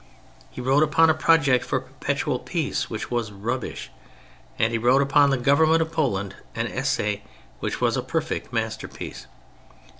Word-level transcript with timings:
He 0.49 0.61
wrote 0.61 0.81
upon 0.81 1.11
a 1.11 1.13
project 1.13 1.63
for 1.63 1.79
perpetual 1.79 2.39
peace, 2.39 2.89
which 2.89 3.11
was 3.11 3.31
rubbish; 3.31 3.91
and 4.57 4.71
he 4.71 4.79
wrote 4.79 5.03
upon 5.03 5.29
the 5.29 5.37
govern 5.37 5.69
ment 5.69 5.81
of 5.83 5.91
Poland 5.91 6.33
an 6.55 6.65
essay 6.65 7.21
which 7.59 7.79
was 7.79 7.95
a 7.95 8.01
perfect 8.01 8.51
masterpiece. 8.51 9.27